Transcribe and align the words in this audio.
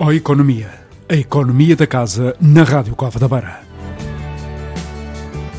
Ó 0.00 0.12
Economia, 0.12 0.70
a 1.08 1.16
economia 1.16 1.74
da 1.74 1.84
casa 1.84 2.36
na 2.40 2.62
Rádio 2.62 2.94
Cova 2.94 3.18
da 3.18 3.26
Beira. 3.26 3.60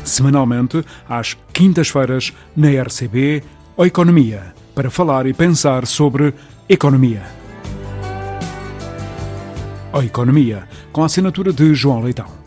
Semanalmente, 0.02 0.82
às 1.06 1.34
quintas-feiras, 1.52 2.32
na 2.56 2.70
RCB, 2.70 3.42
Ó 3.76 3.84
Economia, 3.84 4.54
para 4.74 4.90
falar 4.90 5.26
e 5.26 5.34
pensar 5.34 5.86
sobre 5.86 6.32
economia. 6.70 7.22
Ó 9.92 10.00
Economia, 10.00 10.66
com 10.90 11.02
a 11.02 11.06
assinatura 11.06 11.52
de 11.52 11.74
João 11.74 12.00
Leitão. 12.00 12.40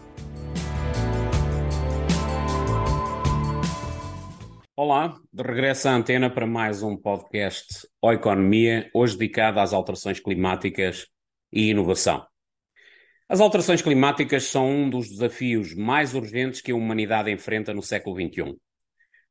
Olá, 4.75 5.13
de 5.31 5.43
regresso 5.43 5.87
à 5.87 5.93
antena 5.93 6.27
para 6.27 6.47
mais 6.47 6.81
um 6.81 6.97
podcast 6.97 7.87
Ó 8.01 8.11
Economia, 8.11 8.89
hoje 8.95 9.15
dedicado 9.15 9.59
às 9.59 9.73
alterações 9.73 10.19
climáticas 10.19 11.12
e 11.53 11.69
inovação. 11.69 12.25
As 13.29 13.39
alterações 13.39 13.81
climáticas 13.81 14.45
são 14.45 14.69
um 14.69 14.89
dos 14.89 15.07
desafios 15.07 15.73
mais 15.73 16.13
urgentes 16.13 16.61
que 16.61 16.71
a 16.71 16.75
humanidade 16.75 17.31
enfrenta 17.31 17.73
no 17.73 17.81
século 17.81 18.15
XXI. 18.15 18.57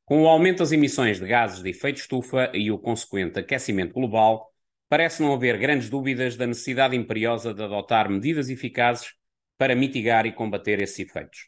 Com 0.05 0.23
o 0.23 0.27
aumento 0.27 0.59
das 0.59 0.71
emissões 0.71 1.19
de 1.19 1.27
gases 1.27 1.61
de 1.61 1.69
efeito 1.69 1.97
estufa 1.97 2.51
e 2.53 2.71
o 2.71 2.79
consequente 2.79 3.39
aquecimento 3.39 3.93
global, 3.93 4.51
parece 4.89 5.21
não 5.21 5.33
haver 5.33 5.57
grandes 5.57 5.89
dúvidas 5.89 6.35
da 6.35 6.47
necessidade 6.47 6.95
imperiosa 6.95 7.53
de 7.53 7.63
adotar 7.63 8.09
medidas 8.09 8.49
eficazes 8.49 9.13
para 9.57 9.75
mitigar 9.75 10.25
e 10.25 10.31
combater 10.31 10.81
esses 10.81 10.99
efeitos. 10.99 11.47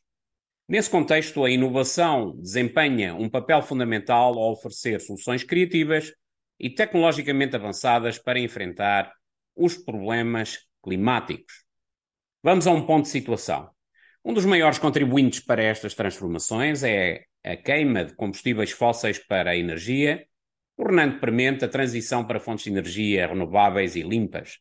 Nesse 0.67 0.89
contexto, 0.89 1.43
a 1.43 1.49
inovação 1.49 2.35
desempenha 2.37 3.13
um 3.13 3.29
papel 3.29 3.61
fundamental 3.61 4.39
ao 4.39 4.53
oferecer 4.53 4.99
soluções 4.99 5.43
criativas 5.43 6.11
e 6.59 6.69
tecnologicamente 6.69 7.55
avançadas 7.55 8.17
para 8.17 8.39
enfrentar 8.39 9.11
os 9.55 9.75
problemas 9.77 10.59
climáticos. 10.83 11.63
Vamos 12.43 12.67
a 12.67 12.71
um 12.71 12.85
ponto 12.85 13.03
de 13.03 13.09
situação. 13.09 13.69
Um 14.23 14.33
dos 14.33 14.45
maiores 14.45 14.77
contribuintes 14.77 15.39
para 15.39 15.63
estas 15.63 15.93
transformações 15.93 16.83
é 16.83 17.25
a 17.43 17.55
queima 17.55 18.05
de 18.05 18.15
combustíveis 18.15 18.71
fósseis 18.71 19.19
para 19.19 19.51
a 19.51 19.55
energia, 19.55 20.25
tornando 20.75 21.19
premente 21.19 21.63
a 21.63 21.67
transição 21.67 22.25
para 22.25 22.39
fontes 22.39 22.65
de 22.65 22.71
energia 22.71 23.27
renováveis 23.27 23.95
e 23.95 24.01
limpas. 24.01 24.59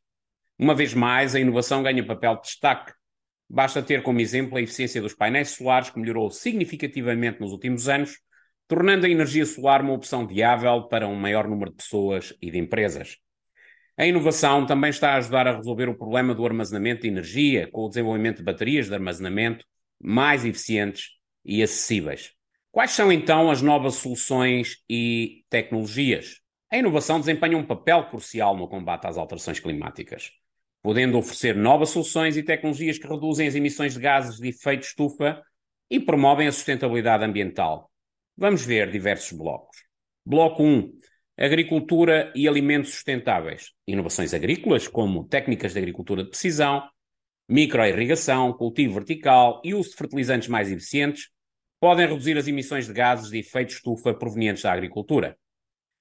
Uma 0.59 0.75
vez 0.75 0.95
mais, 0.95 1.35
a 1.35 1.41
inovação 1.41 1.83
ganha 1.83 2.07
papel 2.07 2.37
de 2.37 2.43
destaque. 2.43 2.93
Basta 3.49 3.83
ter 3.83 4.03
como 4.03 4.21
exemplo 4.21 4.57
a 4.57 4.63
eficiência 4.63 5.01
dos 5.01 5.15
painéis 5.15 5.51
solares, 5.51 5.91
que 5.91 5.99
melhorou 5.99 6.31
significativamente 6.31 7.41
nos 7.41 7.53
últimos 7.53 7.89
anos, 7.89 8.19
tornando 8.69 9.07
a 9.07 9.11
energia 9.11 9.45
solar 9.45 9.83
uma 9.83 9.93
opção 9.93 10.27
viável 10.27 10.85
para 10.89 11.09
um 11.09 11.17
maior 11.17 11.49
número 11.49 11.71
de 11.71 11.77
pessoas 11.77 12.35
e 12.41 12.51
de 12.51 12.59
empresas. 12.59 13.19
A 13.97 14.07
inovação 14.07 14.67
também 14.67 14.91
está 14.91 15.13
a 15.13 15.17
ajudar 15.17 15.47
a 15.47 15.57
resolver 15.57 15.89
o 15.89 15.97
problema 15.97 16.35
do 16.35 16.45
armazenamento 16.45 17.03
de 17.03 17.09
energia, 17.09 17.71
com 17.71 17.85
o 17.85 17.89
desenvolvimento 17.89 18.39
de 18.39 18.43
baterias 18.43 18.87
de 18.87 18.95
armazenamento 18.95 19.65
mais 20.03 20.45
eficientes 20.45 21.11
e 21.45 21.63
acessíveis. 21.63 22.33
Quais 22.73 22.91
são 22.91 23.13
então 23.13 23.51
as 23.51 23.63
novas 23.63 23.95
soluções 23.95 24.79
e 24.89 25.45
tecnologias? 25.49 26.41
A 26.73 26.77
inovação 26.77 27.21
desempenha 27.21 27.57
um 27.57 27.65
papel 27.65 28.09
crucial 28.09 28.57
no 28.57 28.67
combate 28.67 29.07
às 29.07 29.17
alterações 29.17 29.61
climáticas, 29.61 30.33
podendo 30.83 31.17
oferecer 31.17 31.55
novas 31.55 31.91
soluções 31.91 32.37
e 32.37 32.43
tecnologias 32.43 32.99
que 32.99 33.07
reduzem 33.07 33.47
as 33.47 33.55
emissões 33.55 33.95
de 33.95 34.01
gases 34.01 34.39
de 34.39 34.49
efeito 34.49 34.83
estufa 34.83 35.41
e 35.89 36.01
promovem 36.01 36.49
a 36.49 36.53
sustentabilidade 36.53 37.23
ambiental. 37.23 37.89
Vamos 38.37 38.65
ver 38.65 38.91
diversos 38.91 39.39
blocos. 39.39 39.85
Bloco 40.27 40.65
1 40.65 40.93
agricultura 41.37 42.33
e 42.35 42.47
alimentos 42.47 42.93
sustentáveis, 42.93 43.73
inovações 43.87 44.33
agrícolas, 44.33 44.87
como 44.87 45.25
técnicas 45.25 45.73
de 45.73 45.79
agricultura 45.79 46.23
de 46.23 46.31
precisão, 46.31 46.89
microirrigação, 47.49 48.53
cultivo 48.53 48.95
vertical 48.95 49.61
e 49.65 49.75
uso 49.75 49.91
de 49.91 49.97
fertilizantes 49.97 50.49
mais 50.49 50.71
eficientes, 50.71 51.29
podem 51.81 52.07
reduzir 52.07 52.39
as 52.39 52.47
emissões 52.47 52.87
de 52.87 52.93
gases 52.93 53.31
de 53.31 53.39
efeito 53.39 53.75
estufa 53.75 54.15
provenientes 54.15 54.63
da 54.63 54.73
agricultura. 54.73 55.37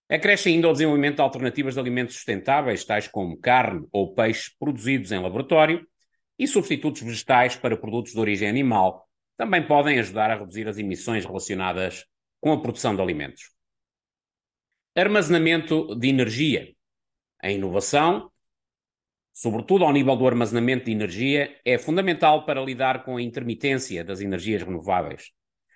Acresce 0.09 0.49
ainda 0.49 0.69
o 0.69 0.71
desenvolvimento 0.71 1.15
de 1.15 1.21
alternativas 1.21 1.73
de 1.73 1.79
alimentos 1.79 2.15
sustentáveis, 2.15 2.85
tais 2.85 3.07
como 3.07 3.37
carne 3.37 3.87
ou 3.91 4.13
peixe 4.13 4.51
produzidos 4.59 5.11
em 5.11 5.19
laboratório, 5.19 5.85
e 6.37 6.47
substitutos 6.47 7.01
vegetais 7.01 7.55
para 7.55 7.77
produtos 7.77 8.13
de 8.13 8.19
origem 8.19 8.47
animal, 8.47 9.07
também 9.37 9.65
podem 9.65 9.99
ajudar 9.99 10.29
a 10.29 10.35
reduzir 10.37 10.67
as 10.67 10.77
emissões 10.77 11.25
relacionadas 11.25 12.05
com 12.39 12.51
a 12.51 12.61
produção 12.61 12.95
de 12.95 13.01
alimentos. 13.01 13.51
Armazenamento 14.95 15.95
de 15.95 16.07
energia. 16.07 16.71
A 17.41 17.49
inovação, 17.49 18.29
sobretudo 19.33 19.83
ao 19.83 19.91
nível 19.91 20.15
do 20.15 20.27
armazenamento 20.27 20.85
de 20.85 20.91
energia, 20.91 21.59
é 21.65 21.79
fundamental 21.79 22.45
para 22.45 22.61
lidar 22.61 23.03
com 23.03 23.17
a 23.17 23.21
intermitência 23.21 24.03
das 24.03 24.21
energias 24.21 24.61
renováveis. 24.61 25.31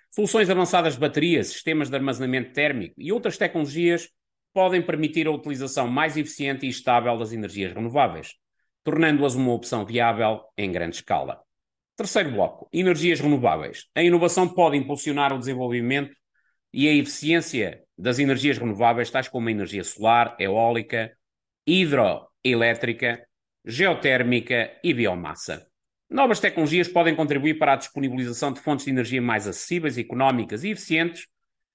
Soluções 0.08 0.48
avançadas 0.48 0.94
de 0.94 1.00
baterias, 1.00 1.48
sistemas 1.48 1.90
de 1.90 1.96
armazenamento 1.96 2.52
térmico 2.52 2.94
e 2.96 3.10
outras 3.10 3.36
tecnologias 3.36 4.08
podem 4.54 4.80
permitir 4.80 5.26
a 5.26 5.32
utilização 5.32 5.88
mais 5.88 6.16
eficiente 6.16 6.64
e 6.64 6.68
estável 6.68 7.18
das 7.18 7.32
energias 7.32 7.72
renováveis, 7.72 8.36
tornando-as 8.84 9.34
uma 9.34 9.52
opção 9.52 9.84
viável 9.84 10.42
em 10.56 10.70
grande 10.70 10.94
escala. 10.94 11.42
Terceiro 11.96 12.30
bloco: 12.30 12.68
energias 12.72 13.18
renováveis. 13.18 13.88
A 13.96 14.02
inovação 14.04 14.48
pode 14.48 14.76
impulsionar 14.76 15.32
o 15.32 15.40
desenvolvimento 15.40 16.14
e 16.72 16.88
a 16.88 16.94
eficiência 16.94 17.82
das 17.98 18.20
energias 18.20 18.58
renováveis, 18.58 19.10
tais 19.10 19.28
como 19.28 19.48
a 19.48 19.50
energia 19.50 19.82
solar, 19.82 20.36
eólica, 20.38 21.12
hidroelétrica, 21.66 23.26
geotérmica 23.64 24.78
e 24.84 24.94
biomassa. 24.94 25.66
Novas 26.08 26.40
tecnologias 26.40 26.88
podem 26.88 27.14
contribuir 27.14 27.58
para 27.58 27.72
a 27.72 27.76
disponibilização 27.76 28.52
de 28.52 28.60
fontes 28.60 28.84
de 28.84 28.92
energia 28.92 29.20
mais 29.20 29.46
acessíveis, 29.46 29.98
económicas 29.98 30.62
e 30.62 30.70
eficientes, 30.70 31.26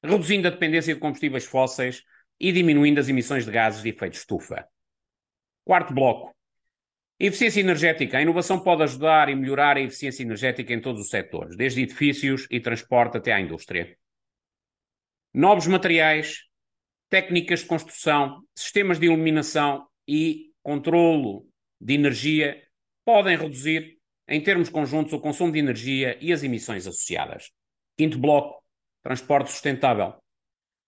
reduzindo 0.01 0.47
a 0.47 0.51
dependência 0.51 0.94
de 0.94 1.00
combustíveis 1.00 1.45
fósseis 1.45 2.03
e 2.39 2.51
diminuindo 2.51 3.00
as 3.00 3.09
emissões 3.09 3.45
de 3.45 3.51
gases 3.51 3.83
de 3.83 3.89
efeito 3.89 4.16
estufa. 4.16 4.66
Quarto 5.63 5.94
bloco. 5.94 6.33
Eficiência 7.19 7.59
energética. 7.59 8.17
A 8.17 8.22
inovação 8.22 8.59
pode 8.59 8.81
ajudar 8.83 9.29
e 9.29 9.35
melhorar 9.35 9.78
a 9.78 9.81
eficiência 9.81 10.23
energética 10.23 10.73
em 10.73 10.81
todos 10.81 11.01
os 11.01 11.09
setores, 11.09 11.56
desde 11.56 11.83
edifícios 11.83 12.47
e 12.50 12.59
transporte 12.59 13.17
até 13.17 13.31
à 13.31 13.39
indústria 13.39 13.95
novos 15.33 15.67
materiais, 15.67 16.44
técnicas 17.09 17.61
de 17.61 17.67
construção, 17.67 18.44
sistemas 18.55 18.99
de 18.99 19.07
iluminação 19.07 19.88
e 20.07 20.51
controlo 20.61 21.47
de 21.79 21.94
energia 21.94 22.61
podem 23.05 23.38
reduzir, 23.38 23.97
em 24.27 24.41
termos 24.41 24.69
conjuntos, 24.69 25.13
o 25.13 25.19
consumo 25.19 25.51
de 25.51 25.59
energia 25.59 26.17
e 26.21 26.31
as 26.31 26.44
emissões 26.44 26.88
associadas. 26.88 27.51
Quinto 27.97 28.17
bloco, 28.17 28.63
transporte 29.01 29.51
sustentável. 29.51 30.16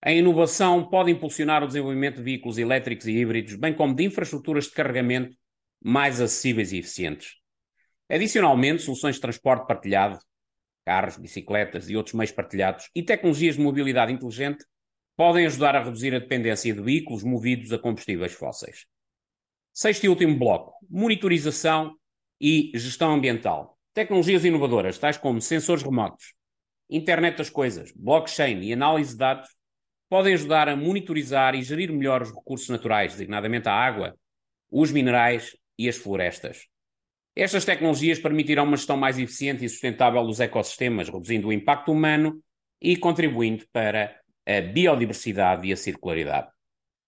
A 0.01 0.11
inovação 0.11 0.88
pode 0.88 1.12
impulsionar 1.12 1.63
o 1.63 1.67
desenvolvimento 1.67 2.17
de 2.17 2.23
veículos 2.23 2.57
elétricos 2.57 3.07
e 3.07 3.12
híbridos, 3.12 3.56
bem 3.56 3.73
como 3.73 3.95
de 3.95 4.03
infraestruturas 4.06 4.66
de 4.66 4.72
carregamento 4.72 5.35
mais 5.83 6.22
acessíveis 6.22 6.72
e 6.72 6.77
eficientes. 6.77 7.35
Adicionalmente, 8.09 8.83
soluções 8.83 9.16
de 9.16 9.22
transporte 9.22 9.67
partilhado, 9.67 10.19
carros, 10.85 11.18
bicicletas 11.18 11.90
e 11.90 11.97
outros 11.97 12.13
meios 12.13 12.31
partilhados, 12.31 12.90
e 12.96 13.01
tecnologias 13.01 13.56
de 13.56 13.62
mobilidade 13.62 14.13
inteligente 14.13 14.63
podem 15.18 15.46
ajudar 15.46 15.75
a 15.75 15.84
reduzir 15.84 16.13
a 16.13 16.19
dependência 16.19 16.73
de 16.73 16.81
veículos 16.81 17.23
movidos 17.23 17.73
a 17.73 17.79
combustíveis 17.79 18.34
fósseis. 18.34 18.85
Sexto 19.74 20.06
e 20.06 20.09
último 20.09 20.38
bloco: 20.38 20.74
monitorização 20.90 21.95
e 22.40 22.72
gestão 22.75 23.13
ambiental. 23.13 23.78
Tecnologias 23.94 24.45
inovadoras, 24.45 24.97
tais 24.97 25.18
como 25.18 25.41
sensores 25.41 25.84
remotos, 25.84 26.34
internet 26.90 27.38
das 27.38 27.50
coisas, 27.50 27.91
blockchain 27.95 28.62
e 28.62 28.74
análise 28.74 29.12
de 29.12 29.18
dados, 29.18 29.50
podem 30.09 30.34
ajudar 30.34 30.69
a 30.69 30.75
monitorizar 30.75 31.56
e 31.56 31.63
gerir 31.63 31.91
melhor 31.91 32.22
os 32.22 32.29
recursos 32.29 32.69
naturais, 32.69 33.13
designadamente 33.13 33.68
a 33.68 33.74
água, 33.74 34.16
os 34.69 34.91
minerais 34.91 35.56
e 35.77 35.89
as 35.89 35.98
florestas. 35.98 36.68
Estas 37.36 37.66
tecnologias 37.66 38.18
permitirão 38.18 38.64
uma 38.64 38.78
gestão 38.78 38.96
mais 38.96 39.20
eficiente 39.20 39.66
e 39.66 39.70
sustentável 39.70 40.24
dos 40.24 40.40
ecossistemas, 40.40 41.10
reduzindo 41.10 41.50
o 41.50 41.54
impacto 41.54 41.92
humano 41.92 42.42
e 42.82 42.96
contribuindo 42.96 43.66
para 43.74 44.18
a 44.48 44.62
biodiversidade 44.62 45.68
e 45.68 45.74
a 45.74 45.78
circularidade. 45.78 46.48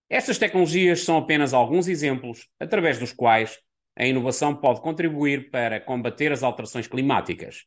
Estas 0.10 0.38
tecnologias 0.38 1.04
são 1.04 1.18
apenas 1.18 1.54
alguns 1.54 1.88
exemplos 1.88 2.50
através 2.60 3.00
dos 3.00 3.14
quais 3.14 3.58
a 3.96 4.06
inovação 4.06 4.56
pode 4.56 4.82
contribuir 4.82 5.50
para 5.50 5.80
combater 5.80 6.32
as 6.32 6.44
alterações 6.44 6.88
climáticas. 6.88 7.66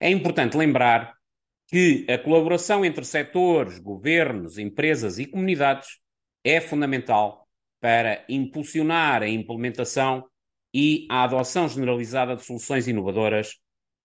É 0.00 0.08
importante 0.10 0.56
lembrar 0.56 1.14
que 1.68 2.06
a 2.10 2.18
colaboração 2.18 2.84
entre 2.84 3.04
setores, 3.04 3.78
governos, 3.78 4.58
empresas 4.58 5.18
e 5.18 5.26
comunidades 5.26 5.98
é 6.42 6.60
fundamental 6.60 7.46
para 7.80 8.24
impulsionar 8.28 9.22
a 9.22 9.28
implementação 9.28 10.26
e 10.72 11.06
a 11.10 11.24
adoção 11.24 11.68
generalizada 11.68 12.36
de 12.36 12.44
soluções 12.44 12.86
inovadoras, 12.86 13.56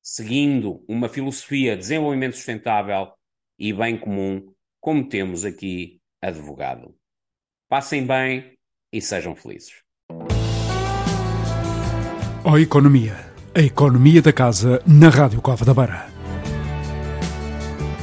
seguindo 0.02 0.84
uma 0.88 1.10
filosofia 1.10 1.74
de 1.74 1.82
desenvolvimento 1.82 2.36
sustentável 2.36 3.12
e 3.58 3.72
bem 3.74 3.98
comum, 3.98 4.54
como 4.80 5.08
temos 5.08 5.46
aqui 5.46 6.00
advogado. 6.22 6.96
Passem 7.70 8.06
bem 8.06 8.54
e 8.92 9.02
sejam 9.02 9.36
felizes. 9.36 9.74
O 12.44 12.58
Economia. 12.58 13.34
A 13.56 13.62
economia 13.62 14.22
da 14.22 14.34
casa 14.34 14.82
na 14.86 15.10
Rádio 15.10 15.42
Cova 15.42 15.64
da 15.64 15.74
Beira. 15.74 16.08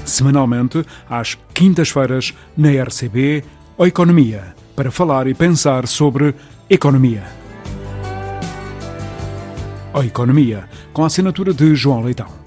Semanalmente, 0.05 0.85
às 1.09 1.35
quintas-feiras, 1.55 2.35
na 2.57 2.71
RCB, 2.71 3.45
O 3.79 3.87
Economia. 3.87 4.55
Para 4.75 4.91
falar 4.91 5.27
e 5.27 5.35
pensar 5.35 5.87
sobre 5.87 6.35
economia. 6.69 7.42
O 9.95 10.03
Economia. 10.03 10.65
Com 10.93 11.03
a 11.03 11.07
assinatura 11.07 11.53
de 11.53 11.75
João 11.75 12.01
Leitão. 12.01 12.42